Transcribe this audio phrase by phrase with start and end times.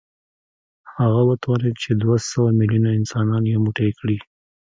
[0.97, 4.17] هغه وتوانېد چې دوه سوه ميليونه انسانان يو موټی کړي.